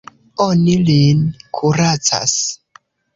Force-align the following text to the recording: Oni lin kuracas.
Oni 0.45 0.77
lin 0.87 1.21
kuracas. 1.59 2.33